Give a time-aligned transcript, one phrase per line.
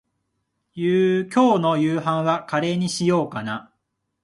[0.73, 1.29] 今日
[1.59, 3.71] の夕飯はカレーにしようかな。